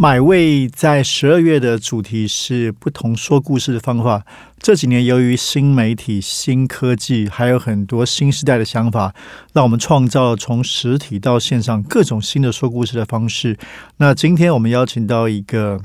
[0.00, 4.24] 买位在十二月的主题是不同说故事的方法。
[4.58, 9.14] 这几年由于新媒体、新科技，还有很多新时代的想法，
[9.52, 13.58] 让我们创造了从实体到线上各种新的说故事的方式。
[13.98, 15.78] 那今天我们邀请到一个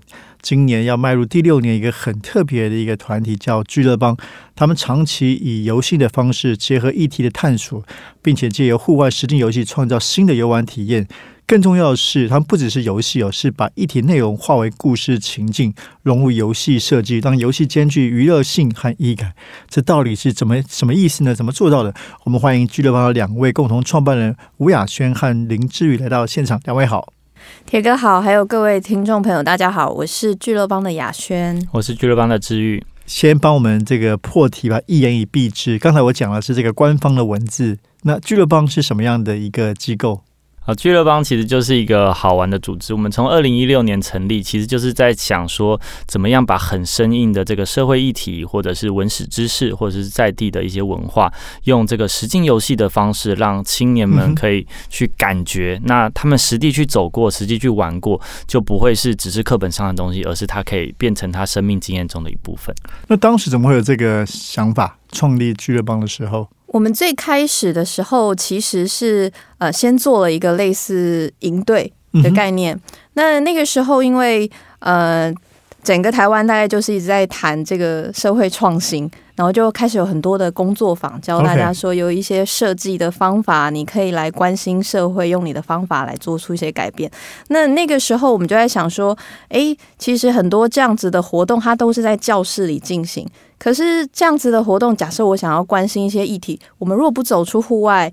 [0.46, 4.16] 今年要迈入第六年一个很特别的一个团体，叫聚乐帮。
[4.56, 7.84] 他们长期以游戏的方式结合议题的探索，
[8.22, 11.08] 并且借由户外实境游戏创造新的游玩体验。
[11.48, 15.74] 更重要的是，他们不只是游戏哦，是把议题内容化为故事情境，
[16.04, 19.34] 融入游戏设计，让游戏兼具娱乐性和意感。
[19.68, 21.34] 这到底是怎么什么意思呢？
[21.34, 21.92] 怎么做到的？
[22.24, 26.62] 我们欢迎俱乐部的两位共同创办人吴雅轩和林志宇来到现场。
[26.66, 27.12] 两位好，
[27.66, 32.84] 铁哥好，还有各位听众朋友，大家好，我是俱乐帮的雅轩，我是俱乐帮的治愈。
[33.06, 35.78] 先帮我们这个破题吧，一言以蔽之。
[35.78, 40.22] 刚才我讲的是这个官方的文字，那俱乐帮是什么样的一个机构？
[40.66, 42.94] 啊，俱乐帮其实就是一个好玩的组织。
[42.94, 51.32] 我们从二零一六年成立，其实就是在想说，怎么样把很生硬的这个社会议题，或者是文史知识，或者是在地的一些文化，
[51.66, 55.80] 用这个实境游戏的方式，让青年们可以去感觉。
[55.84, 62.76] 那他们实地去走过，实际去玩过，就不会是只是课本上的东西，而是它可以变成他生命经验中的一部分。
[63.08, 64.98] 那当时怎么会有这个想法？
[65.12, 66.50] 创立俱乐帮的时候？
[66.76, 71.90] 我们最开始的时候，其实是呃，先做了一个类似营队
[72.22, 72.78] 的概念。
[73.14, 75.34] 那那个时候，因为呃，
[75.86, 79.10] 整个台湾大概就是一直在谈这个社会创新。
[79.36, 87.12] 然后就开始有很多的工作坊，教大家说有一些设计的方法，你可以来关心社会，用你的方法来做出一些改变。
[87.50, 89.14] 那那个时候我们就在想说，
[89.50, 93.28] 哎，其实很多这样子的活动，它都是在教室里进行。
[93.60, 98.10] 可是这样子的活动，假设我想要关心一些议题，我们如果不走出户外，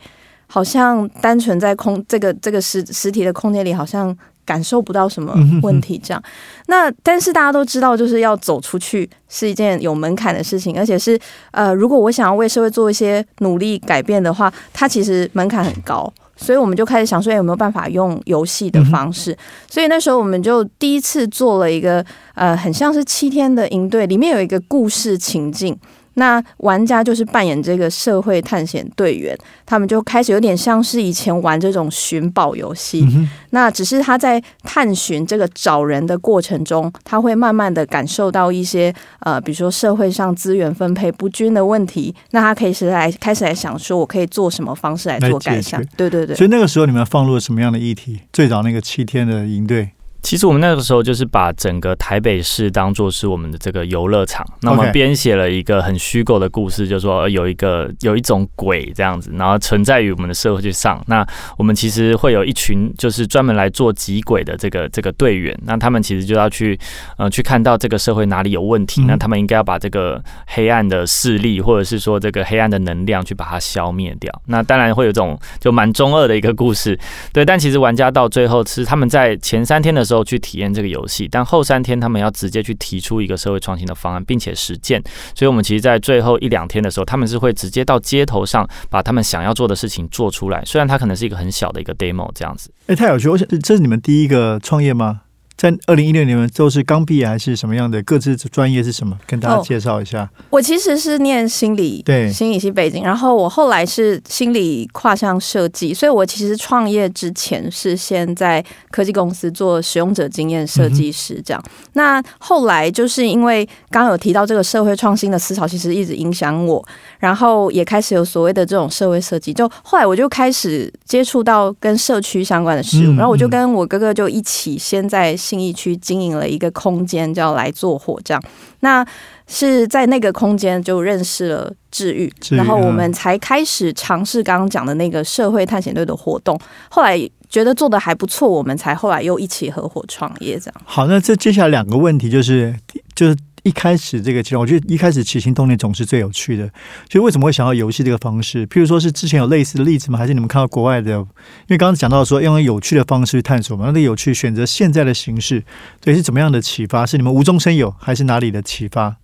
[0.49, 4.13] 好像单纯在空这个这个实实体的空间里，好像。
[4.45, 6.23] 感受不到什么问题，这样。
[6.67, 11.19] 那但是大家都知道，就是要走出去是一件有门槛的事情，而且是
[11.51, 16.13] 呃，如果我想要为社会做一些努力改变的话，它其实门槛很高。
[16.35, 19.37] 所以我们就开始想说，有没有办法用游戏的方式？
[19.69, 22.05] 所以那时候我们就第一次做了一个
[22.35, 25.79] 呃，很像是七天的营队，里面有一个故事情境。
[26.15, 33.07] 那玩家就是扮演这个社会探险队员，他们就开始有点像是以前玩这种寻宝游戏。
[33.51, 42.15] 那只是他在探寻这个找人的过程中，他会慢慢的感受到一些呃，比如说社会上资源分配不均的问题。
[42.31, 45.83] 那他可以是来开始来想说，我可以做什么方式来做改善？
[45.97, 46.37] 对对对。
[46.37, 48.21] 所以那个时候你们放入了什么样的议题？
[48.33, 49.91] 最早那个七天的营队。
[50.23, 61.03] 其实我们那个时候就是把整个台北市当做是我们的这个游乐场，那我们编写了一个很虚构的故事，就说有一个有一种鬼这样子，然后存在于我们的社会上。
[61.09, 61.27] 那
[61.59, 66.79] 我们其实会有一群就是专门来做集鬼的这个这个队员，那他们其实就要去
[67.19, 74.33] 呃去看到这个社会哪里有问题，那他们应该要把这个黑暗的势力或者是说这个黑暗的能量去把它消灭掉。
[74.47, 76.97] 那当然会有这种就蛮中二的一个故事，
[77.33, 77.45] 对。
[77.45, 80.12] 但其实玩家到最后是他们在前三天的时候。
[80.13, 85.03] 时候去体验这个游戏，但后三天他们要直接去提出一个社会创新的方案，并且实践。
[85.35, 90.63] 所以，我们其实，在最后一两天的时候，他们是会直接到街头上把他们想要做的事情做出来。
[90.67, 92.71] 虽然它可能是一个很小的一个 demo 这样子。
[92.89, 93.29] 哎，太有趣！
[93.31, 95.22] 我想，这是你们第一个创业吗？
[95.57, 98.03] 在二零一六年，都是刚毕业还是什么样的？
[98.03, 99.17] 各自专业是什么？
[99.27, 100.29] 跟大家介绍一下。
[100.51, 103.05] 我其实是念心理，对，心理系背景。
[103.05, 111.63] 然后我后来是心理跨项设计，所以我其实创业之前是先在科技公司做使用者经验设计师这样。
[111.93, 116.85] 那后来就是因为刚刚有提到这个社会创新的思潮，其实一直影响我，
[117.21, 119.53] 然后也开始有所谓的这种社会设计。
[119.53, 125.37] 就后来我就开始接触到跟社区相关的事物，然后我就跟我哥哥就一起先在。
[125.43, 128.43] 信义区经营了一个空间，叫来做火这样。
[128.81, 129.05] 那
[129.47, 136.59] 是在那个空间就认识了治愈，然后我们才开始尝试刚刚讲的那个社会探险队的活动。
[136.89, 137.19] 后来
[137.51, 140.75] 觉得做的还不错，我们才后来又一起合伙创业这样。
[140.85, 142.75] 好，那这接下来两个问题就是
[143.15, 143.37] 就是。
[143.63, 146.69] 一开始这个阶段，我觉得一开始起心动念总是最有趣的。
[147.09, 148.67] 就为什么会想到游戏这个方式？
[148.67, 150.19] 譬如说是之前有类似的例子吗？
[150.19, 151.13] 还是你们看到国外的？
[151.13, 151.27] 因
[151.69, 155.63] 为刚刚讲到说用有趣的方式去探索嘛，那个有趣选择现在的形式，
[156.01, 157.07] 对是怎么样的启发？
[157.07, 159.17] 是你们无中生有，还是哪里的启发？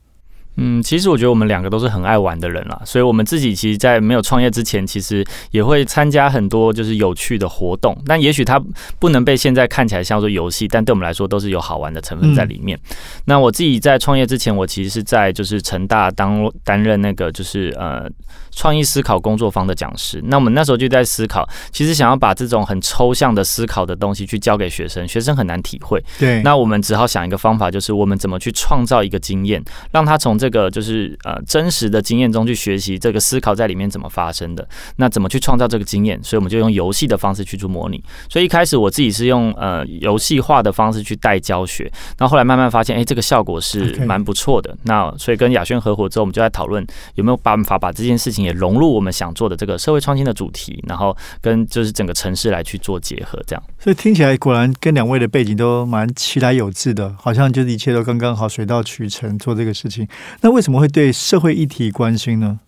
[0.58, 7.96] 嗯，其实我觉得我们两个都是很爱玩的人啦，所以我们自己其实，在没有创业之前，其实也会参加很多就是有趣的活动。
[8.04, 8.60] 但也许它
[8.98, 12.78] 不能被现在看起来像做游戏，但对我们来说都是有好玩的成分在里面。
[13.24, 18.10] 那我自己在创业之前，我其实是在就是成大当担任那个就是呃。
[18.50, 26.02] 创意思考工作坊的讲师，那我们那时候就在思考，其实想要把这种很抽象的思考的东西去教给学生，学生很难体会。
[26.18, 29.62] 对，那我们只好想一个方法，就是我们怎么去创造一个经验，
[29.92, 34.66] 让他从这个就是呃真实的经验中去学习这个思考在里面怎么发生的。
[34.96, 36.18] 那怎么去创造这个经验？
[36.24, 38.02] 所以我们就用游戏的方式去做模拟。
[38.30, 44.74] 所以一开始我自己是用呃游戏化的方式去带教学，那后后来慢慢发现，哎，这个效果是蛮不错的。
[44.84, 46.82] 那所以跟雅轩合伙之后，我们就在讨论
[47.16, 48.38] 有没有办法把这件事情。
[48.38, 53.62] 也融入我们想做的这个社会创新的主题，然后跟就是整个城市来去做结合，这样。
[53.80, 60.06] 所以听起来果然跟两位的背景都蛮其来有致的，好像就是一切都刚刚好，水到渠成做这个事情。
[60.40, 62.60] 那为什么会对社会议题关心呢？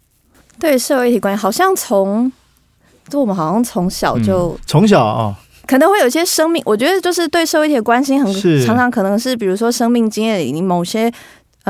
[0.59, 2.31] 对社会议题关心，好像从
[3.09, 5.37] 就我们好像从小就从小啊，
[5.67, 8.33] 可能会有一些生命，我觉得就是对社会议题关心很
[8.67, 11.13] 常常可能是比如说生命经验里某些。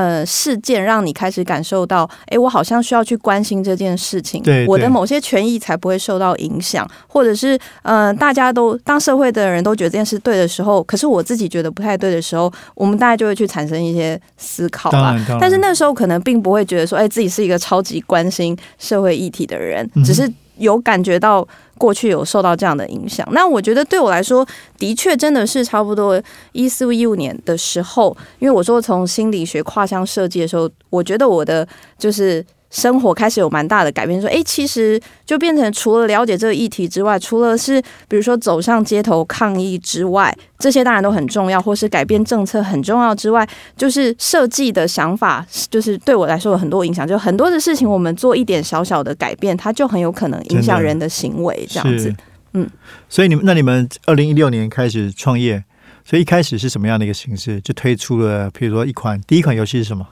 [0.01, 15.15] 呃，事件让你开始感受到，哎，我好像需要去关心这件事情，我的某些权益才不会受到影响，或者是呃，大家都当社会的人都觉得这件事对的时候，可是我自己觉得不太对的时候，我们大家就会去产生一些思考吧。
[15.39, 20.27] 但是那时候可能并不会觉得说，哎，自己是一个超级关心社会议题的人，只是
[20.61, 21.45] 有感觉到。
[21.77, 24.47] 过去有受到这样的影响，那我觉得对我来说，
[24.77, 26.21] 的确真的是差不多
[26.51, 31.67] 一四一五年的时候，因为我说从心理学跨向设计的时候，我觉得我的
[31.97, 32.45] 就是。
[32.71, 47.05] 生活开始有蛮大的改变，说，哎，其实就变成除了了解这个议题之外，除了是比如说走上街头抗议之外，这些当然都很重要，或是改变政策很重要之外，就是设计的想法，就是对我来说有很多影响。
[47.05, 52.15] 就很多的事情，我们做一点小小的改变，它就很有可能影响人的行为，这样子。
[52.53, 52.69] 嗯，
[53.09, 55.61] 所以你们那你们二零一六年开始创业，
[56.05, 57.59] 所以一开始是什么样的一个形式？
[57.59, 60.07] 就推出了，譬如说一款第一款游戏是什么？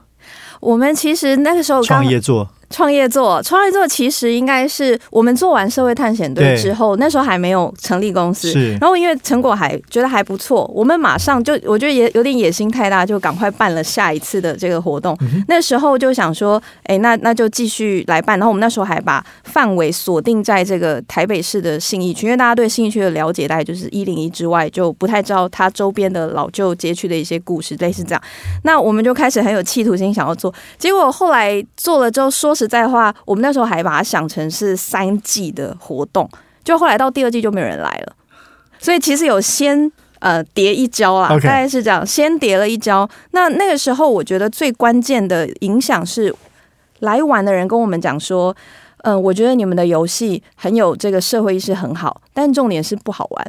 [0.59, 2.49] 我们其实那个时候创业做。
[2.69, 8.53] 创业做创业做其实应该是我们做完社会探险队之后，那时候还没有成立公司。
[8.79, 15.17] 然后因为成果还觉得还不错，我们马上就我觉得也有点野心太大，就赶快办了下一次的这个活动。
[15.47, 18.37] 那时候就想说，哎，那那就继续来办。
[18.37, 28.21] 然后我们那时候还把范围锁定在这个台北市的信义区，因为大家对信义区的了解大概就是一零一之外，就不太知道它周边的老旧街区的一些故事，类似这样。
[28.63, 32.55] 那我们就开始很有企图心想要做，结果后来做了之后说。
[32.59, 36.29] 实在话，我们那时候还把它想成是三季的活动，
[36.63, 38.13] 就后来到第二季就没有人来了，
[38.77, 43.09] 所以其实有先呃叠一跤啊，大概是这样，先叠了一跤。
[43.31, 46.35] 那那个时候，我觉得最关键的影响是
[46.99, 48.55] 来玩的人跟我们讲说，
[49.03, 53.47] 嗯，我觉得你们的游戏很有这个社会意识，很好，但重点是不好玩。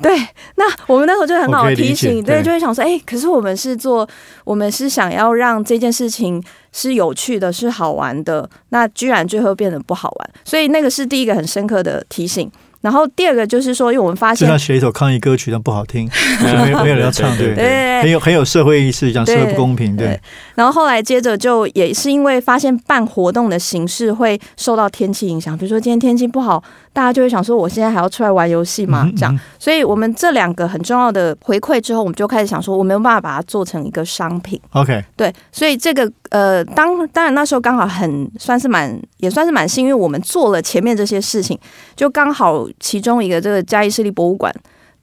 [0.00, 0.16] 对，
[0.56, 4.08] 那我们那时候就很好提醒，对，就会想说，哎，可是我们是做，
[4.44, 6.42] 我们是想要让这件事情
[6.72, 12.50] 是有趣的，是好玩的，那居然最后变得不好玩，所以那个是第一个很深刻的提醒。
[12.80, 16.08] 然后第二个就是说，因为我们发现，就像写一首抗议歌曲，但不好听，
[16.42, 20.18] 没 有没有人要唱，对对，很有很有社会意识，讲社会不公平，对。
[20.54, 29.10] 然后后来接着就也是因为发现办活动的形式会受到天气影响，比如说今天天气不好，大家就会想说，我现在还要出来玩游戏吗？
[29.16, 34.60] 这样，所以我们这两个很重要的回馈之后，我们就开始想说，我没有办法把它做成一个商品。
[34.72, 41.58] OK，对，所以这个呃，当当然那时候刚好很算是蛮也算是蛮幸运，我们做了前面这些事情，
[41.96, 42.66] 就刚好。
[42.80, 44.54] 其中一个这个嘉义市立博物馆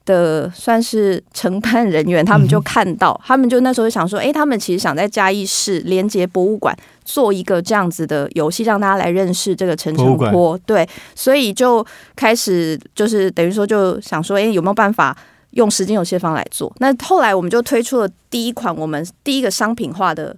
[0.04, 10.58] 的算是承办人员，他们就看到，他们就那时候想说，哎，他们其实想在嘉义市连接博物馆做一个这样子的游戏，让大家来认识这个陈澄波。
[10.66, 11.84] 对，所以就
[12.16, 15.16] 开始就是等于说就想说，哎，有没有办法
[15.50, 16.72] 用时间有限方来做？
[16.78, 20.36] 那后来我们就推出了第一款我们第一个商品化的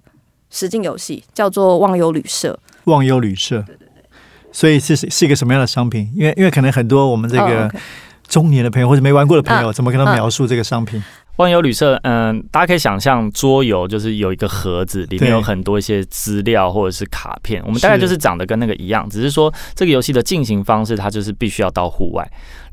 [0.50, 2.58] 实境游戏，叫做《忘忧旅社》。
[2.90, 3.62] 忘忧旅社。
[3.66, 4.02] 对对对
[4.50, 6.10] 所以是是一个什么样的商品？
[6.14, 7.70] 因为因为可能很多我们这个
[8.26, 11.02] 中年的朋友或者没玩过的朋友，怎么跟他描述这个商品？
[11.36, 22.28] 忘忧旅社，嗯，大家可以想象桌游就是有一个盒子，里面有很多一些资料或者是卡片，我们大概就是长得跟那个一样，只是说这个游戏的进行方式，它就是必须要到户外。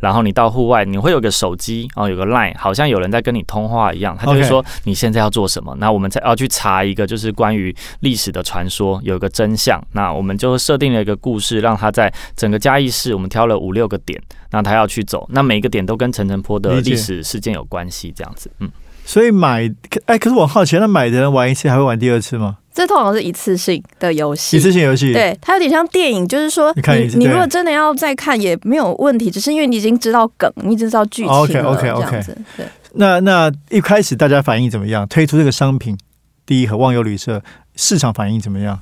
[0.05, 4.15] 然后你到户外，你会有个手机，然后有个 line，好像有人在跟你通话一样。
[4.15, 5.75] 他就是说你现在要做什么？
[5.79, 9.83] 那我们才要去查一个，就是关于历史的传说，有一个真相。
[9.93, 14.21] 那我们就设定了一个故事，让他在整个嘉义市，我们挑了五六个点，
[14.51, 15.27] 那他要去走。
[15.31, 18.51] 那每一个点都跟陈澄坡的历史事件有关系，这样子。
[18.59, 18.69] 嗯，
[19.05, 19.71] 所以买，
[20.05, 22.57] 哎，可是我好奇，那买的人玩一次还会玩第二次吗？
[22.73, 32.23] 这通常是一次性的游戏，一次性游戏，对，它有点像电影，就是说，你你如果真的要再看也没有问题，只是因为你已经知道梗，你知道剧情了，OK OK OK，
[32.57, 32.65] 对。
[32.95, 35.07] 那那一开始大家反应怎么样？
[35.07, 35.97] 推出这个商品，
[36.45, 37.41] 第一和忘忧旅社
[37.75, 38.79] 市场反应怎么样？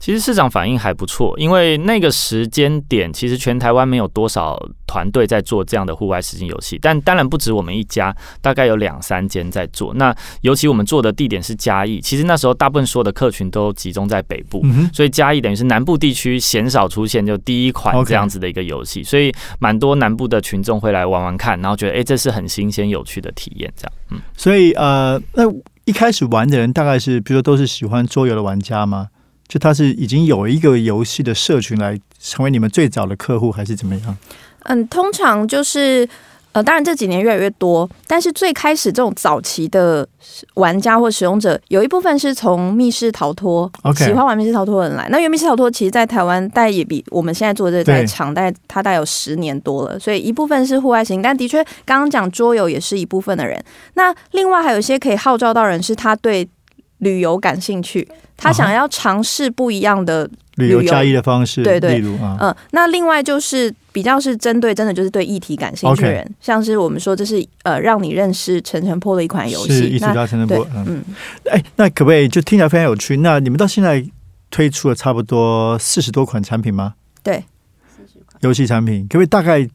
[0.00, 9.92] 其实市场反应还不错，因为那个时间点，其实全台湾没有多少团队在做这样的户外实景游戏，但当然不止我们一家，大概有两三间在做。
[9.94, 23.92] 那尤其我们做的地点是嘉义，其实那时候大部分所有的客群都集中在北部，所以嘉义等于是南部地区鲜少出现就第一款这样子的一个游戏，所以蛮多南部的群众会来玩玩看，然后觉得哎，这是很新鲜有趣的体验，这样。
[24.12, 25.44] 嗯，所以呃，那
[25.84, 29.08] 一开始玩的人大概是，比如说都是喜欢桌游的玩家吗？
[29.50, 34.16] 就他是已经有一个游戏的社群来成为你们最早的客户，还是怎么样？
[34.62, 36.08] 嗯，通常就是
[36.52, 40.06] 呃，当然这几年越来越多，但是最开始这种早期的
[40.54, 45.08] 玩家或使用者，有一部分是从密室逃脱喜欢玩密室逃脱的人来。
[45.10, 53.60] 那因为密室逃脱其实，在台湾大概也比我们现在做的在长，大概它大概有十年多了，所以一部分是户外型，但的确刚刚讲桌游也是一部分的人。
[53.94, 56.48] 那另外还有一些可以号召到人，是他对
[57.00, 58.08] 旅游感兴趣。
[58.42, 71.04] 他想要尝试不一样的旅游加一的方式，对对，例如啊，嗯，那另外就是比较是针对真的就是对议题感兴趣的人，像是我们说这是呃让你认识陈晨坡的一款游戏，一起叫陈晨坡，嗯，
[71.50, 73.18] 哎，那可不可以就听起来非常有趣？
[73.18, 74.02] 那你们到现在
[74.50, 76.94] 推出了差不多四十多款产品吗？
[77.22, 77.44] 对，
[77.94, 79.68] 四十款游戏产品，可不可以大概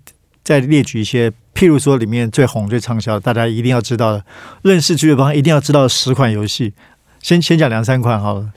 [0.43, 1.31] 再列举一些？
[1.53, 4.25] 譬如说里面最红、最畅销，大家一定要知道的，
[4.63, 6.73] 认识剧乐帮一定要知道的十款游戏。
[7.25, 8.51] 先先讲两三款好了。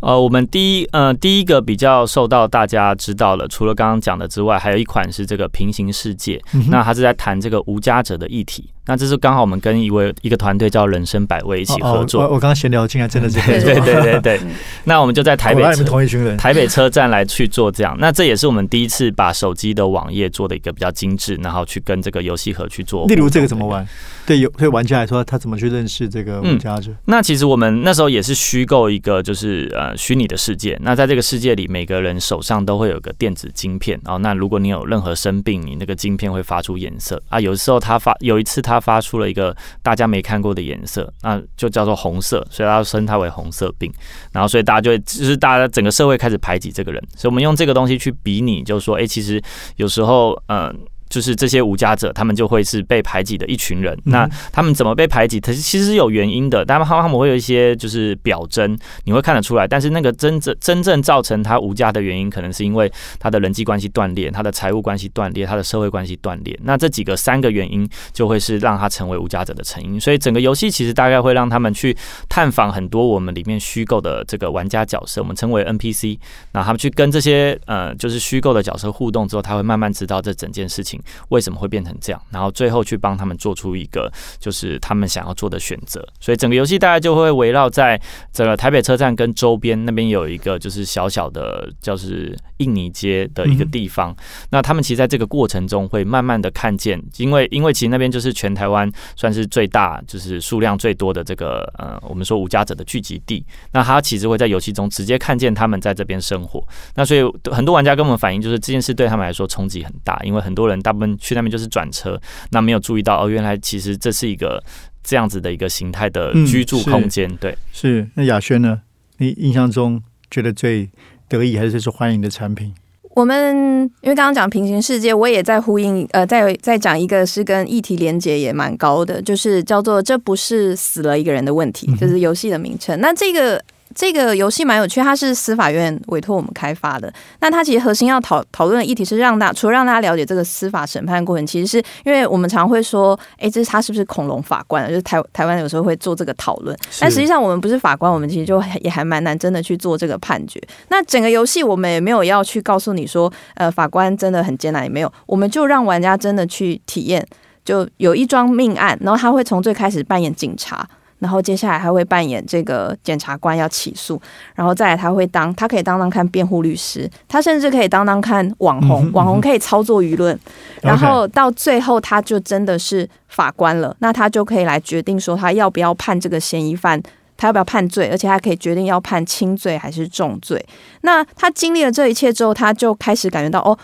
[0.00, 6.42] 呃，我们第一呃第一个比较受到大家知道了，除了刚刚讲的之外，还有一款是这个平行世界。
[6.68, 8.68] 那它是在谈这个无家者的议题。
[8.86, 12.22] 那这是刚好我们跟一位一个团队叫人生百味一起合作。
[12.22, 14.40] 我我刚刚闲聊竟然真的是对对对对对。
[14.84, 17.96] 那我们就在台北同一群人台北车站来去做这样。
[18.00, 23.06] 那这也是我们第一次把手机的网页做的一个比较精致，然后去跟这个游戏盒去做。
[23.06, 23.86] 例如这个怎么玩？
[24.26, 26.92] 对有对玩家来说，他怎么去认识这个玩家者？
[27.06, 30.78] 那其实我们那时候也是虚构一个就是呃虚拟的世界。
[30.82, 34.00] 那在这个世界里，每个人手上都会有个电子晶片。
[34.04, 37.40] 然后那如果你有任何生病，你那个晶片会发出颜色啊。
[37.40, 39.54] 有的时候他发有一次他他发出了一个。
[39.82, 43.92] 大家没看过的颜色，那就叫做红色，所以他称他为红色病。
[44.32, 47.02] 然后，所以大家就会，就是大家整个社会开始排挤这个人。
[47.16, 49.42] 所以我们用这个东西去比拟，就是说，哎，其实
[49.76, 50.78] 有时候，嗯。
[51.10, 53.98] 就是这些无家者，他们就会是被排挤的一群人。
[54.04, 55.40] 那他们怎么被排挤？
[55.40, 56.64] 可是其实是有原因的。
[56.64, 59.66] 他们他们会有一些就是表征，你会看得出来。
[59.66, 66.56] 但是那个真正真正造成他无家的原因，可能是因为他的人际关系断裂，他的财务关系断裂，他的社会关系断裂。
[66.62, 69.98] 那这几个三个原因，就会是让他成为无家者的成因。
[70.00, 71.96] 所以整个游戏其实大概会让他们去
[72.28, 76.18] 探访很多我们里面虚构的这个玩家角色，我们称为 NPC。
[76.52, 80.99] 那他们去跟这些呃就是虚构的角色互动之后，他会慢慢知道这整件事情。
[81.28, 82.22] 为什么会变成这样？
[82.30, 86.06] 然后最后去帮他们做出一个就是他们想要做的选择。
[86.20, 88.00] 所以整个游戏大概就会围绕在
[88.32, 94.14] 整个台北车站跟周边那边有一个就是小小的就是印尼街的一个地方。
[94.50, 103.44] 那他们其实在这个过程中会慢慢的看见，因为因为其实那边就是全台湾算是最大就是数量最多的这个呃我们说无家者的聚集地。
[103.72, 106.62] 那他其实会在游戏中直接看见他们在这边生活。
[106.94, 111.16] 那所以很多玩家跟我们反映，就是这件事对他们来说冲击很大，因为很多人大部分。
[111.18, 112.20] 去那边就是转车，
[112.50, 114.62] 那没有注意到哦，原来其实这是一个
[115.02, 117.28] 这样子的一个形态的居住空间。
[117.36, 118.80] 对，是那雅轩呢？
[119.18, 120.88] 你印象中觉得最
[121.28, 122.72] 得意还是最受欢迎的产品？
[123.14, 132.98] 我们因为刚刚讲平行世界，我也在呼应，呃，在在讲一个是跟议题连接也蛮高的，就是叫做这不是死了一个人的问题，就是游戏的名称。
[133.00, 133.62] 那这个。
[133.94, 137.12] 这个游戏蛮有趣，它是司法院委托我们开发的。
[137.40, 144.88] 那它其实核心要讨讨论的议题是让大除了让大家了解这个司法审判过程，其实是因为我们常会说，哎，这是他是不是恐龙法官？
[144.88, 146.76] 就是台 台湾有时候会做这个讨论。
[147.00, 150.60] 但实际上我们不是法官，我们其实就也还蛮难真的去做这个判决。
[150.88, 157.26] 那整个游戏我们也没有要去告诉你说，呃，法官真的很艰难，也没有，我们就让玩家真的去体验，
[157.64, 160.88] 就有一桩命案，然后他会从最开始扮演警察。
[161.20, 164.20] 然后接下来他会扮演这个检察官要起诉，
[164.54, 170.36] 然后再来他会当他可以当当看辩护律师，他甚至可以当当看网红，网红可以操作舆论，
[170.80, 177.00] 然后到最后他就真的是法官了，那他就可以来决定说他要不要判这个嫌疑犯，
[177.36, 180.64] 他要不要判罪，而且他可以决定要判轻罪还是重罪。
[181.02, 183.78] 那他经历了这一切之后，他就开始感觉到哦，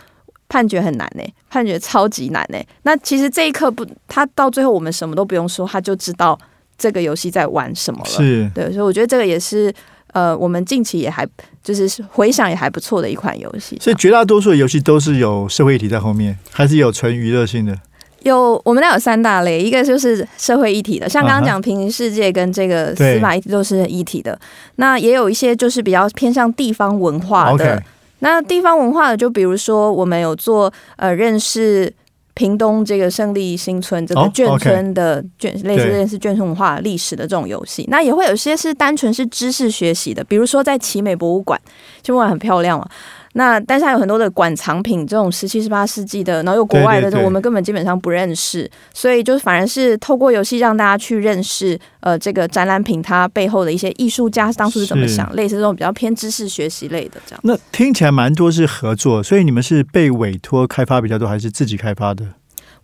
[0.49, 2.59] 判决很难呢，判决超级难呢。
[2.85, 6.39] 那其实这一刻不，他到最后我们什么都不用说，他就知道。
[6.79, 8.11] 这个游戏在玩什么了。
[8.11, 9.73] 是，对，所以我觉得这个也是
[10.13, 11.27] 呃，我们近期也还
[11.63, 13.79] 就是回想也还不错的一款游戏。
[13.81, 17.79] 所以绝大多数的游戏都是有社会议题在后面，还是有纯娱乐性的？
[18.23, 24.37] 有，我们那有三大类，一个就是社会议题的，像刚刚讲平行世界跟这个司法议题都是一体的。
[24.77, 27.81] 那也有一些就是比较偏向地方文化的。
[28.21, 31.93] 那地方文化的，就比如说我们有做呃认识
[32.37, 37.87] 屏东这个胜利新村这个眷村的眷，类似类似眷村文化历史的这种游戏。
[37.89, 41.59] 那也会有些是单纯是知识学习的，比如说在奇美博物馆，
[42.03, 42.91] 奇美博物馆很漂亮啊。
[43.37, 57.41] 那但是还有很多的馆藏品，这种十七、十八世纪的，然后又国外的，我们根本基本上不认识，所以就是反而是透过游戏让大家去认识，呃，这个展览品它背后的一些艺术家当初是怎么想，类似这种比较偏知识学习类的这样。
[57.45, 62.25] 那听起来蛮多是合作，所以你们是被委托开发比较多，还是自己开发的？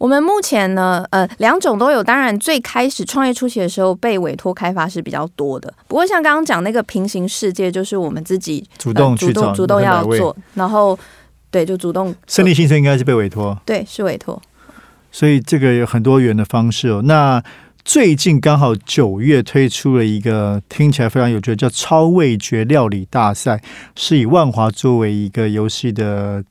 [0.03, 2.03] 我们目前呢，呃，两种都有。
[2.03, 5.73] 当然，最开始创业初期的时候，被委托开发是比较多的。
[5.87, 10.99] 不过，像刚刚讲那个平行世界，就是我们自己主动主动主动要做，然后
[11.53, 12.13] 对，就主动。
[12.27, 14.43] 胜利新生应该是被委托，对，是委托。
[15.13, 17.01] 所以这个有很多元的方式哦。
[17.05, 17.41] 那
[17.85, 23.63] 最近刚好九月推出了一个听起来非常有趣的，叫超味觉料理大赛，
[23.95, 26.43] 是以万华作为一个游戏的。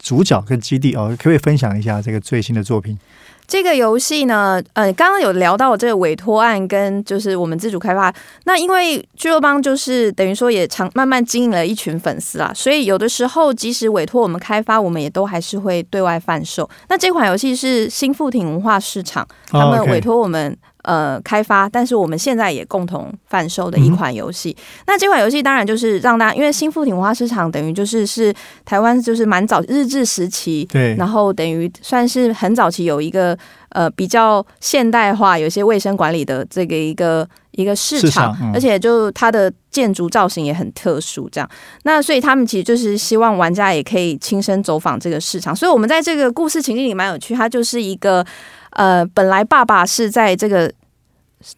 [0.00, 2.98] 主角跟基地哦，可不可以分享一下这个最新的作品？
[3.46, 8.12] 这个游戏呢，呃，刚刚有聊到这个委托案跟就是我们自主开发。
[8.44, 16.68] 那因为俱乐帮就是等于说也长慢慢经营了一群粉丝啦，所以有的时候即使委托我们开发，我们也都还是会对外贩售。
[16.88, 20.56] 那这款游戏是新富庭文化市场他们委托我们。
[20.82, 24.56] 呃，开发，但是我们现在也共同贩售的一款游戏。
[24.86, 28.32] 那这款游戏当然就是让大家，因为新富町文化市场等于就是是
[28.64, 33.36] 台湾就是蛮早日治时期，对，然后等于算是很早期有一个
[33.70, 41.50] 呃比较现代化、有些卫生管理的这个一个一个市场，而且就它的建筑造型也很特殊，这样。
[41.82, 45.54] 那所以他们其实就是希望玩家也可以亲身走访这个市场。
[45.54, 48.24] 所以我们在这个故事情境里蛮有趣，它就是一个。
[48.70, 50.72] 呃，本来爸爸是在这个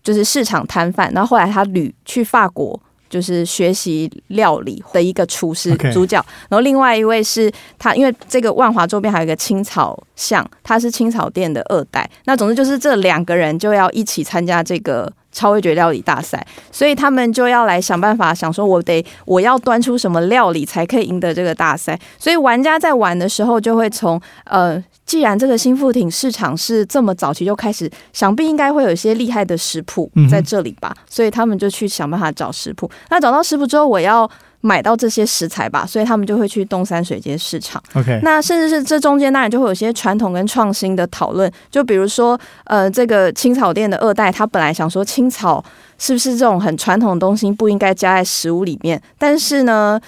[0.02, 6.24] 就是市场摊贩，然后后来他旅去法国，就是学习料理的一个厨师主角。
[6.48, 12.08] 然后另外一位是他，因为这个万华周边还有一个青草巷，他是青草店的二代。
[12.24, 21.98] 那总之就是这两个人就要一起参加这个超味觉料理大赛，所以他们就要来想办法，想说我得我要端出什么料理才可以赢得这个大赛。
[22.18, 24.82] 所以玩家在玩的时候就会从呃。
[25.04, 32.88] 既然这个新富町市场是这么早期就开始，想必应该会有一些厉害的食谱在这里吧，所以他们就去想办法找食谱。
[33.10, 34.30] 那找到食谱之后，我要
[34.62, 37.82] 买到这些食材吧，所以他们就会去东山水街市场。
[37.92, 45.62] OK，那甚至是这中间当然就会有些传统跟创新的讨论，就比如说，呃，这个青草店的二代，他本来想说青草
[45.98, 50.00] 是不是这种很传统的东西不应该加在食物里面，但是呢。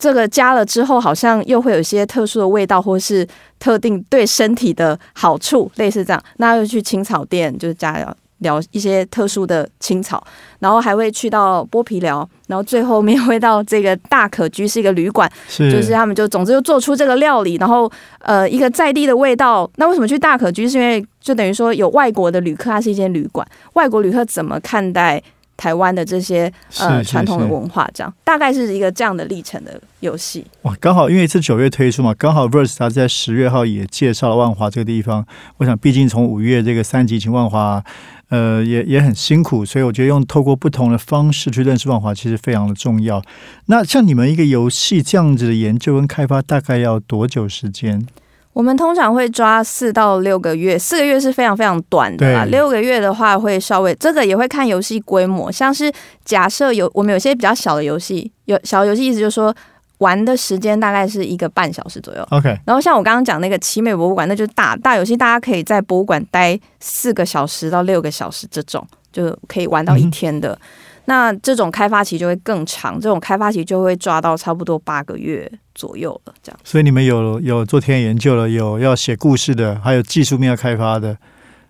[0.00, 3.26] 这个加了之后，好像又会有一些特殊的味道，或是
[3.58, 6.22] 特定对身体的好处，类似这样。
[6.36, 7.98] 那又去青草店，就是加
[8.38, 10.22] 聊一些特殊的青草，
[10.58, 19.70] 然后还会去到剥皮寮，然后最后面会到这个大可居是一个旅馆，是就是他们就总之就做出这个料理，然后呃一个在地的味道。
[19.76, 20.68] 那为什么去大可居？
[20.68, 25.22] 是因为就等于说有外国的旅客，它是一间旅馆，外国旅客怎么看待？
[25.58, 26.48] 台湾的这些
[26.78, 30.46] 呃传统的文化，这样大概是一个这样的历程的游戏。
[30.62, 35.26] 哇，刚好因为是九月推出嘛，刚好 Verse 他在十月号也介绍了万华这个地方。
[35.56, 37.82] 我想，毕竟从五月这个三级请万华，
[38.30, 43.22] 呃，也也很辛苦，所以我觉得用透过不同的方式去认识万华，其实非常的重要。
[43.66, 48.06] 那像你们一个游戏这样子的研究跟开发，大概要多久时间？
[48.52, 52.44] 我们通常会抓四到六个月，四个月是非常非常短的啦。
[52.46, 55.52] 六个月的话会稍微，这个也会看游戏规模。
[55.52, 55.92] 像是
[56.24, 59.54] 假设有我们有些比较小的游戏，有小游戏意思就是说
[59.98, 62.26] 玩的时间大概是一个半小时左右。
[62.30, 70.58] OK，然后像我刚刚讲那个奇美博物馆，那就是大大游戏，大家可以在博物馆待四个小时到六个小时，这种就可以玩到一天的。
[71.06, 76.60] 那这种开发期就会更长，这种开发期就会抓到差不多八个月左右了，这样。
[76.62, 81.16] 所以你们有有做田野研究了，有要写故事的，还有技术面要开发的，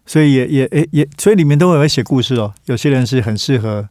[0.05, 2.53] 所以也也也也，所以里面都会写故事哦。
[2.67, 3.89] 有些人是很适合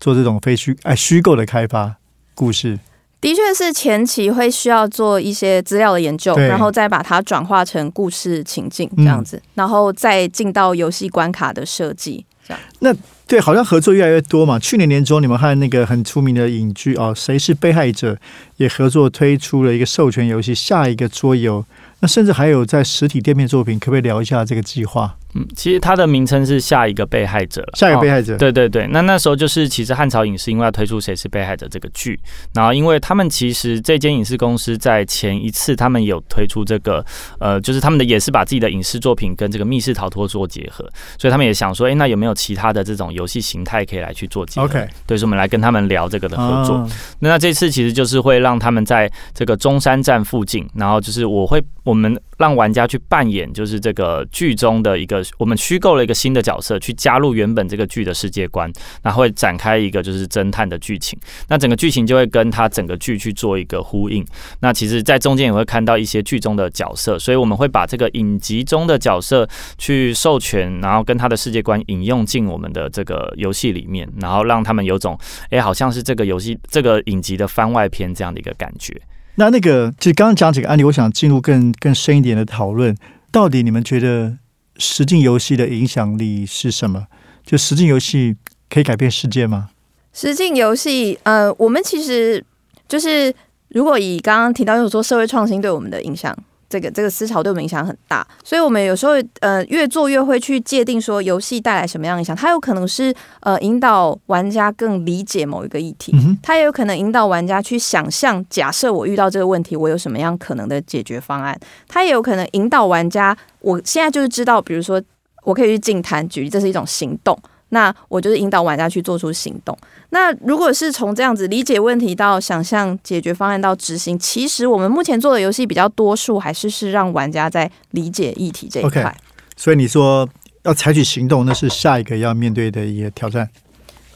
[0.00, 1.94] 做这种非虚哎虚构的开发
[2.34, 2.76] 故事。
[3.20, 12.60] 的确是前期会需要做一些资料的研究，然后再把它转化成故事情境这样子，然后再进到游戏关卡的设计这样。
[12.78, 12.94] 那
[13.26, 14.58] 对，好像合作越来越多嘛。
[14.58, 18.16] 去年年中，你们和那个很出名的影剧哦，谁是被害者
[18.56, 21.64] 也合作推出了一个授权游戏，下一个桌游
[22.00, 25.16] 那甚至还有在实体店面作品，可不可以聊一下这个计划？
[25.34, 28.34] 嗯，其实它的名称是下一个被害者，下一个被害者。
[28.38, 32.18] 对对对，那那时候就是其实汉朝影视因为要推出《谁是被害者》这个剧，
[32.54, 37.04] 然后因为他们其实这间影视公司在前一次他们有推出这个，
[37.40, 46.88] 呃，就是他们的也是把自己的影视作品跟这个密室逃脱做结合，所以他们也想说，哎，那有没有其他的这种游戏形态可以来去做结合？OK，对，所以我们来跟他们聊这个的合作。
[47.18, 55.88] 那这次其实就是会让他们在这个中山站附近，然后就是我会我们让玩家去扮演，就是这个剧中的一个我们虚构。
[55.98, 58.70] 了一个新的角色去加入原本这个剧的世界观，
[59.02, 61.18] 然后会展开一个就是侦探的剧情。
[61.48, 64.24] 那整个剧情就会跟他整个剧去做一个呼应。
[64.60, 75.18] 那其实，在中间也会看到一些剧中的角色，所以我们会把这个影集中的角色去授权，然后跟他的世界观引用进我们的这个游戏里面，然后让他们有种
[75.50, 78.94] 哎，好像是这个游戏这个影集的番外篇这样的一个感觉。
[79.38, 82.94] 那那个，就刚刚讲几个案例，我想进入更更深一点的讨论。
[83.32, 84.36] 到底你们觉得？
[84.80, 87.08] 实境游戏的影响力是什么？
[87.44, 88.36] 就实境游戏
[88.70, 89.70] 可以改变世界吗？
[90.12, 92.44] 实境游戏，呃，我们其实
[92.86, 93.34] 就是
[93.70, 96.32] 如果以刚刚提到，就是说社会创新对我们的影响。
[96.68, 102.36] 这个这个思潮对我们影响很大，所以我们有时候呃越做越会去界定说游戏带来什么样影响。
[102.36, 111.58] 它有可能是呃引导玩家更理解某一个议题，它也有可能引导玩家去想象，假设我遇到这个问题，我有什么样可能的解决方案。
[111.86, 115.02] 它也有可能引导玩家，我现在就是知道，比如说
[115.44, 117.38] 我可以去进摊，举例，这是一种行动。
[117.70, 119.76] 那我就是引导玩家去做出行动。
[120.10, 129.14] 那如果是从这样子理解问题到想象解决方案到执行，其实我们目前做的游戏比较多数还是是让玩家在理解议题这一块。
[129.56, 130.28] 所以你说
[130.62, 133.48] 要采取行动，那是下一个要面对的一个挑战。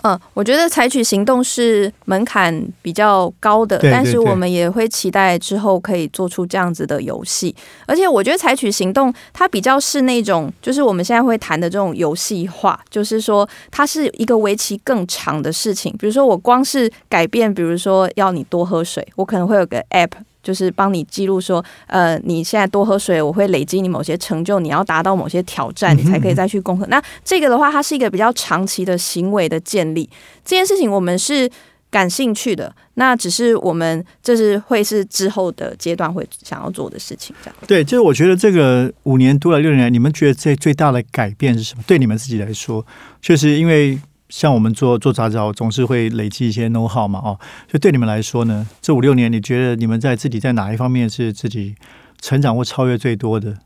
[0.03, 7.55] 嗯，我觉得采取行动是门槛比较高的，但是我们也会期待之后可以做出这样子的游戏。
[7.87, 15.95] 而且我觉得采取行动，它比较是那种，就是我们现在会谈的这种游戏化，就是说它是一个为期更长的事情。
[15.99, 20.11] 比如说我光是改变，比如说要你多喝水，我可能会有个 app。
[20.43, 26.87] 就是帮你记录说，呃，你现在多喝水，我会累积你某些成就，你要达到某些挑战，你才可以再去攻克。
[26.89, 30.09] 那这个的话，它是一个比较长期的行为的建立。
[30.45, 31.49] 这件事情我们是
[31.91, 37.35] 感兴趣的，那只是我们这是会是之后的阶段会想要做的事情。
[37.43, 41.85] 这样对，就是我觉得这个五年多了六年，你们觉得这最大的改变是什么？
[41.87, 42.85] 对你们自己来说，
[43.21, 43.99] 确实因为。
[44.33, 47.39] 像我们做做杂志，总是会累积一些 know how 嘛，哦，
[47.71, 51.75] 所以对你们来说呢，这五六年，你觉得你们在自己在哪一方面是自己
[52.19, 53.59] 成长或超越最多的？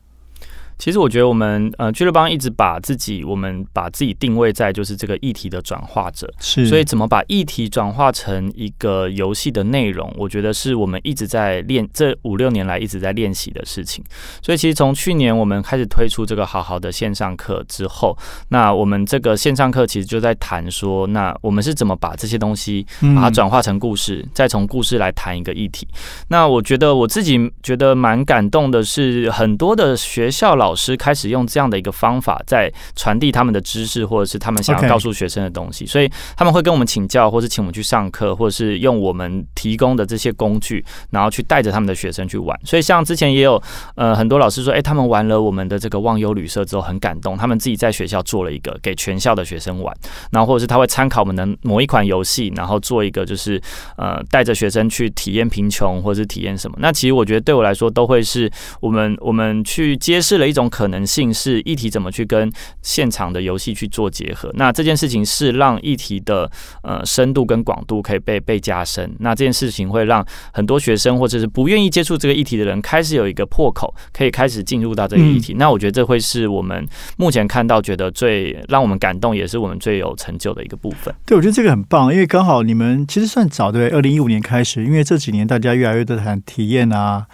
[0.79, 14.05] 其实我觉得我们呃俱乐部一直把自己，我们把自己定位在就是这个议题的转化者，是，所以怎么把议题转化成一个游戏的内容，我觉得是我们一直在练这五六年来一直在练习的事情。
[14.43, 18.17] 所以其实从去年我们开始推出这个好好的线上课之后，
[18.49, 25.87] 那我们这个线上课其实就在谈说，那我们是怎么把这些东西把它转化成故事，再从故事来谈一个议题。
[26.29, 42.59] 那我觉得我自己觉得蛮感动的是，很多的学校老老师开始用这样的一个方法在传递他们的知识，或者是他们想要告诉学生的东西，所以他们会跟我们请教，或是请我们去上课，或者是用我们提供的这些工具，然后去带着他们的学生去玩。
[42.65, 43.63] 所以像之前也有
[43.95, 49.97] 呃很多老师说，哎，他们玩了我们的这个忘忧旅社之后很感动，他们自己在学校做了一个给全校的学生玩，
[50.33, 53.63] 然后或者是他会参考我们的某一款游戏，然后做一个就是
[53.97, 56.77] 呃带着学生去体验贫穷，或者是体验什么。
[56.81, 58.51] 那其实我觉得对我来说都会是
[58.81, 60.56] 我们我们去揭示了一。
[60.61, 62.51] 种可能性是议题怎么去跟
[62.83, 64.51] 现场的游戏去做结合？
[64.55, 66.51] 那这件事情是让议题的
[66.83, 69.15] 呃深度跟广度可以被被加深。
[69.21, 75.55] 那这件事情会让很多学生或者是不愿意接触这个议题的人开始有一个破口，可以开始进入到这个议题。
[75.55, 81.15] 那我觉得这会是我们目前看到觉得最让我们感动，也是我们最有成就的一个部分。
[81.25, 87.27] 对，我觉得这个很棒，因为刚好你们其实算早对，二零一五年开始，因为这几年大家越来越多谈体验啊。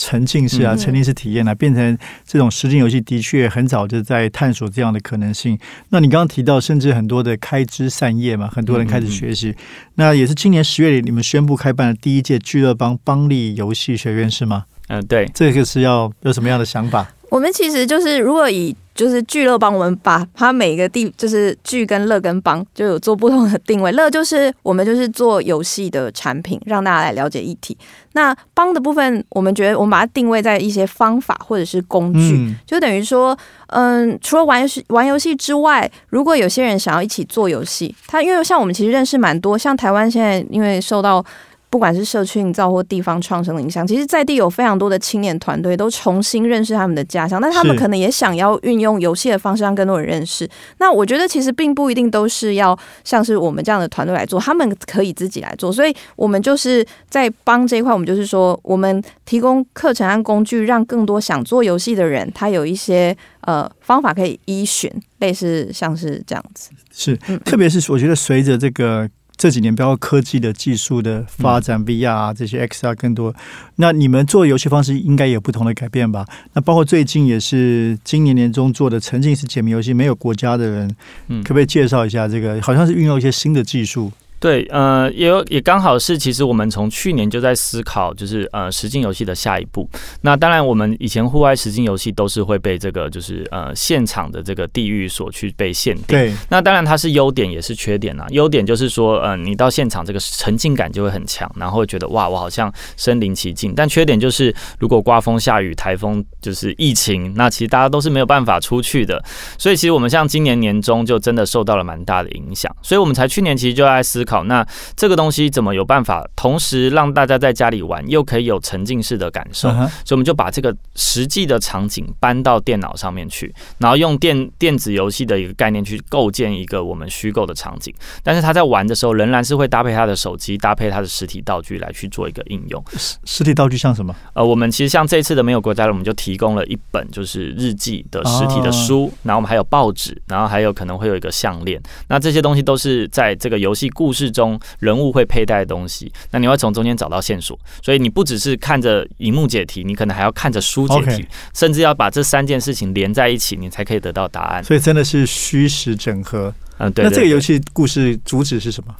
[0.00, 5.58] 沉浸式啊，沉浸式体验啊，变成这种实景游戏，的确很早就在探索这样的可能性。
[5.90, 9.54] 那你刚刚提到，甚至很多的开枝散叶嘛，很多人开始学习。
[9.96, 14.64] 那也是今年十月里，你们宣布开办的第一届聚乐邦邦利游戏学院是吗？
[14.88, 17.06] 嗯，对，这个是要有什么样的想法？
[17.30, 23.90] 我们其实就是如果以就是聚乐帮，我们把它每个地就是聚跟乐跟帮就有做不同的定位。
[23.92, 27.74] 乐就是我们就是做游戏的产品，让大家来了解议题。
[28.12, 33.34] 那帮的部分，我们觉得我们把它定位在一些方法或者是工具，就等于说，
[33.68, 41.24] 嗯，除了玩游戏玩游戏之外，如果有些人想要一起做游戏，他因为像我们其实认识蛮多，像台湾现在因为受到
[41.70, 50.48] 不管是社区营造或地方创生的影响，其实在地有非常多的青年团队都重新认识他们的家乡，但他们可能也想要运用游戏的方式让更多人认识。
[50.78, 55.72] 那我觉得其实并不一定都是要像是我们这样的团队来做，他们可以自己来做。
[55.72, 66.70] 所以我们就是在帮这一块，我们就是说，我们提供课程和工具，让更多想做游戏的人，他有一些呃方法可以依循，类似像是这样子。
[66.92, 69.08] 是，特别是我觉得随着这个。
[69.40, 73.34] 这几年，包括科技的技术的发展，VR 啊这些 XR 更多。
[73.76, 76.26] 那你们做游戏方式应该有不同的改变吧？
[76.52, 80.94] 那包括最近也是今年年中做的沉浸式解谜游戏，没有国家的人，
[81.42, 82.60] 可不可以介绍一下这个？
[82.60, 84.12] 好像是运用一些新的技术。
[84.40, 89.86] 对，呃，也有也刚好是，其实我们从去年就在思考，就是呃，实境游戏的下一步。
[90.22, 96.06] 那当然，我们以前户外实境游戏都是会被这个就是呃现场的这个地域所去被限定。
[96.06, 96.34] 对。
[96.48, 98.26] 那当然它是优点也是缺点啊。
[98.30, 103.74] 优点就是说，呃，你到现场这个沉浸感就会很强，然后会觉得哇，我好像身临其境。
[103.76, 109.22] 但缺点就是，如果刮风下雨、台风就是疫情，那其实大家都是没有办法出去的。
[109.58, 114.24] 所以其实我们像今年年中就真的受到了蛮大的影响，所以我们才去年其实就在思。
[114.30, 114.64] 考那
[114.94, 119.68] 这个东西怎么有办法同时让大家在家里玩，又可以有沉浸式的感受？
[119.70, 127.92] 所以我们就把这个实际的场景搬到电脑上面去，然后用电电子游戏的一个概念去构建一个我们虚构的场景。
[128.22, 132.82] 但是他在玩的时候，仍然是会搭配他的手机，搭配他的实体道具来去做一个应用。
[132.96, 134.14] 实实体道具像什么？
[134.34, 141.82] 呃，我们其实像这次的没有国家了，我们就提供了一本就是日记的实体的书，然后我们还有报纸，然后还有可能会有一个项链。
[142.08, 144.19] 那这些东西都是在这个游戏故事。
[144.20, 154.62] 之中人物会佩戴的东西，那你会从中间找到线索，所以你不只是看着荧幕解题，你可能还要看着书解题，甚至要把这三件事情连在一起，你才可以得到答案。
[154.62, 156.52] 所以真的是虚实整合。
[156.76, 157.04] 嗯，对。
[157.04, 158.94] 那这个游戏故事主旨是什么？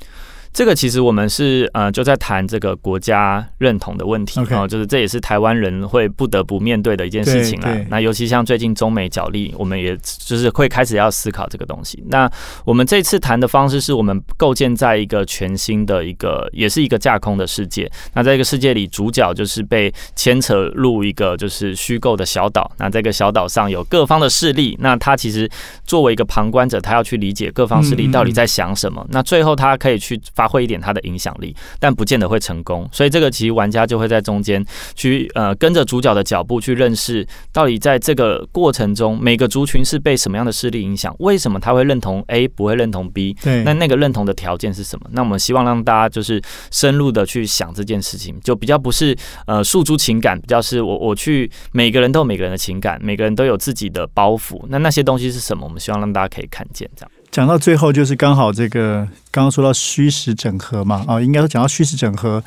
[0.53, 7.71] 这个其实我们是呃就在谈这个国家认同的问题啊，就是这也是台湾人会不得不面对的一件事情啦。
[7.89, 12.03] 那尤其像最近中美角力，我们也就是会开始要思考这个东西。
[12.09, 12.29] 那
[12.65, 17.89] 我们这次谈的方式是我们构建在一个全新的一个，也是一个架空的世界。
[18.15, 22.69] 那在这个世界里，主角就是被牵扯入一个就是虚构的小岛。
[22.77, 25.49] 那这个小岛上有各方的势力，那他其实
[25.87, 29.07] 作为一个旁观者，他要去理解各方势力到底在想什么。
[29.11, 30.21] 那最后他可以去。
[30.41, 32.89] 发挥一点他的影响力，但不见得会成功。
[32.91, 41.15] 所以这个其实玩家就会在中间去呃跟着主角的脚步去认识，到底在这个过程中每个族群是被什么样的势力影响？
[41.19, 43.37] 为什么他会认同 A 不会认同 B？
[43.43, 45.11] 对，那那个认同的条件是什么？
[45.13, 49.15] 那我们希望让大家就是深入的去想这件事情，就比较不是
[49.47, 54.65] 呃诉诸情感，比较是我我去每个人都有每个人的情感，每个人都有自己的包袱。
[54.71, 55.67] 那那些东西是什么？
[55.67, 57.11] 我们希望让大家可以看见这样。
[57.31, 62.43] 讲到最后，就是刚好这个刚刚说到虚实整合嘛，啊，应该说讲到虚实整合，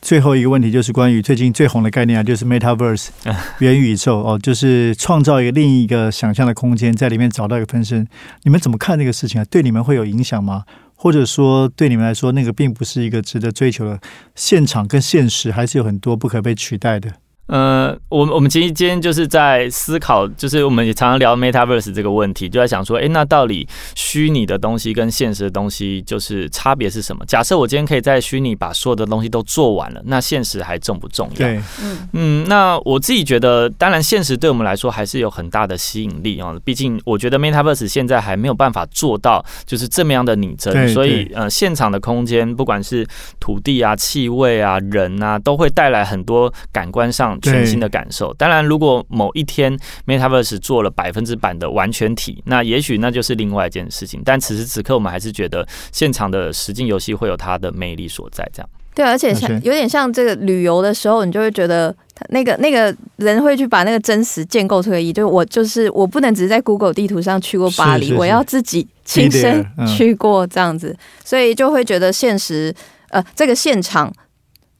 [0.00, 3.08] 最后一个问题就是关于最近最红的概念啊，就是 Metaverse
[3.60, 8.08] 元宇宙哦，就是创造一个另一个想象的空间，在里面找到一个分身。
[8.44, 9.44] 你们怎么看这个事情啊？
[9.50, 10.64] 对你们会有影响吗？
[10.96, 14.00] 或者说对你们来说，那个并不是一个值得追求的
[14.34, 17.12] 现场跟现实，还是有很多不可被取代的？
[17.52, 27.22] 呃，我我们其实今天就是在思考，就是我们也常常聊 metaverse 这个问题，就在想说，哎，那到底虚拟的东西跟现实的东西就是差别是什么？
[27.26, 31.36] 假设我今天可以在虚拟把所有的东西都做完了，那现实还重不重要？
[31.36, 36.54] 对，嗯嗯，那我自己觉得，当然现实对我们来说还是有很大的吸引力啊。
[36.64, 43.06] 毕竟我觉得 metaverse 现在还没有办法做到就是这么样的拟真，所以呃，现场的空间不管是
[43.38, 47.38] 土地啊、气味啊、人啊，都会带来很多感官上。
[47.42, 48.32] 全新的感受。
[48.34, 49.76] 当然，如果某一天
[50.06, 54.22] Metaverse 做了百分之百的完全体，那也许那就是另外一件事情。
[54.24, 58.48] 但此时此刻，我们还是觉得现场的实境游戏会有它的魅力所在。
[58.52, 61.94] 这样对，而且像有点像这个旅游的时候，你就会觉得
[62.28, 65.12] 那个那个人会去把那个真实建构出个意。
[65.12, 72.74] 就是我就是我不能只是在 Google 地图上去过巴黎，我要自己亲身去过这样子，所以就会觉得现实
[73.08, 74.12] 呃这个现场。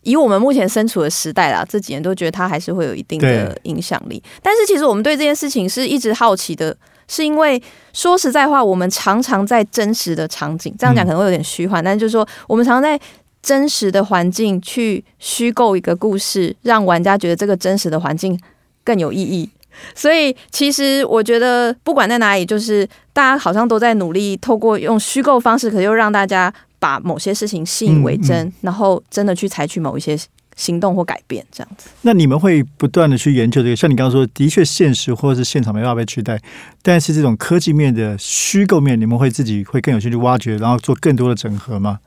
[0.03, 4.23] 以我们目前身处的时代啦，这几年都觉得它还是会有一定的影响力。
[4.43, 7.63] 但是其实我们对这件事情是一直好奇的，是因为
[7.93, 12.99] 说实在话，我们常常在真实的场景，这样讲可能会有点虚幻，但是就是说，我们常常在
[13.43, 18.39] 真实的环境去虚构一个故事，让玩家觉得这个真实的环境
[18.83, 19.49] 更有意义。
[19.95, 26.53] 所以其实我觉得，不管在哪里，就是大家好像都在努力透过用虚构方式，可又让大家。
[26.83, 30.19] 把某些事情信以为真，然后真的去采取某一些
[30.57, 31.89] 行动或改变，这样子。
[32.01, 36.37] 那你们会不断的去研究这个，像你刚刚说，的确现实或者是现场没办法被取代，
[36.83, 42.01] 但是这种科技面的虚构面，你们会自己会更有兴趣挖掘，然后做更多的整合吗？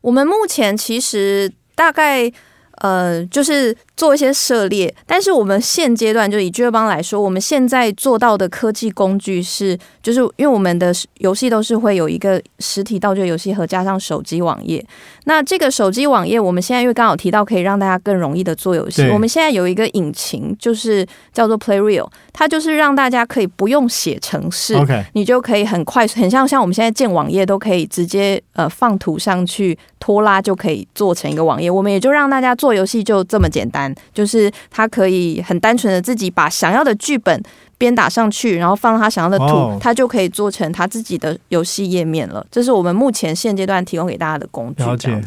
[0.00, 2.32] 我们目前其实大概。
[2.78, 14.84] 呃，就是做一些涉猎，但是我们现阶段就以巨乐邦来说，我们现在做到的科技工具是，就是因为我们的游戏都是会有一个实体道具游戏盒加上手机网页。
[15.26, 32.52] 那这个手机网页，我们现在因为刚好提到可以让大家更容易的做游戏，我们现在有一个引擎，就是叫做 Play Real，它就是让大家可以不用写程式，OK，你就可以很快，很像像我们现在建网页都可以直接呃放图上去拖拉就可以做成一个网页，我们也就让大家。
[32.54, 37.42] 做游戏就这么简单，就是他可以很单纯的自己把想要的剧本
[37.76, 42.46] 编打上去，然后放他想要的图，他就可以做成他自己的游戏页面了。
[42.50, 44.82] 这是我们目前现阶段提供给大家的工具。
[44.84, 45.20] 了解，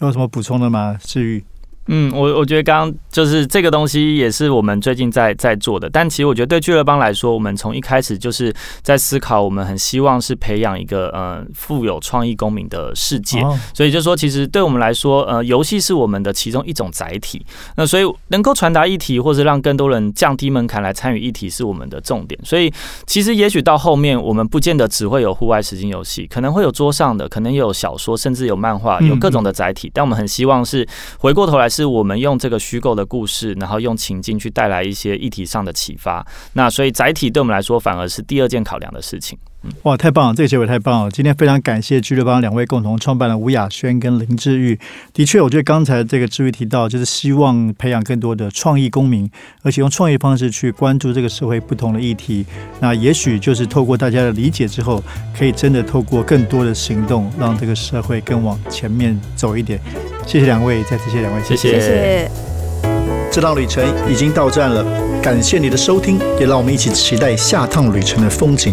[0.00, 0.98] 有什么补充的吗？
[1.02, 1.42] 至于。
[1.86, 13.38] 嗯，我我觉得刚刚就是这个东西也是我们最近在在做的，但其实我觉得对俱乐邦来说，我们从一开始就是在思考，我们很希望是培养一个呃富有创意公民的世界，
[13.74, 17.44] 所以就说其实对我们来说，呃，游戏是我们的其中一种载体，
[17.76, 22.72] 那所以能够传达议题或者让更多人降低门槛来参与议题是我们的重点，所以
[23.06, 31.68] 其实也许到后面我们不见得只会有户外实景游戏，可能会有桌上的，可能也有小说，甚至有漫画，有各种的载体，但我们很希望是回过头来。
[31.74, 36.24] 是我们用这个虚构的故事，然后用情境去带来一些议题上的启发。
[36.52, 39.36] 那所以载体对我们来说，反而是第二件考量的事情。
[39.82, 40.34] 哇，太棒了！
[40.34, 41.10] 这个结尾太棒了。
[41.10, 44.78] 今天非常感谢俱乐邦两位共同创办的吴雅轩跟林志玉。
[45.12, 49.30] 的确，我觉得刚才这个志玉提到，就是希望培养更多的创意公民，
[49.62, 52.44] 而且用创意方式去关注这个社会不同的议题。
[52.80, 55.02] 那也许就是透过大家的理解之后，
[55.36, 59.80] 可以真的透过更多的行动，让这个社会更往前面走一点。
[60.26, 62.30] 谢谢两位，再次谢谢两位，谢谢。
[63.30, 64.84] 这趟旅程已经到站了，
[65.20, 68.72] 感谢你的收听，也让我们一起期待下趟旅程的风景。